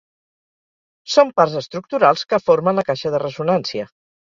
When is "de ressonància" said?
3.19-3.93